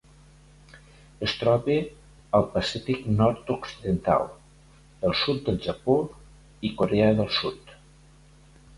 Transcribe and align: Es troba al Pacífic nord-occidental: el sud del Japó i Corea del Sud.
Es 1.27 1.35
troba 1.41 1.75
al 2.39 2.47
Pacífic 2.55 3.05
nord-occidental: 3.19 4.27
el 5.11 5.17
sud 5.23 5.47
del 5.51 5.63
Japó 5.71 6.01
i 6.71 6.77
Corea 6.85 7.17
del 7.25 7.35
Sud. 7.41 7.75